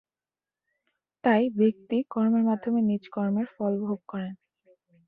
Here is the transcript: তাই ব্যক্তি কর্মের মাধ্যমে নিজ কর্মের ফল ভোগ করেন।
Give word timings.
তাই 1.23 1.43
ব্যক্তি 1.57 1.97
কর্মের 2.11 2.43
মাধ্যমে 2.49 2.79
নিজ 2.89 3.03
কর্মের 3.09 3.47
ফল 3.55 3.73
ভোগ 3.81 3.99
করেন। 4.07 4.33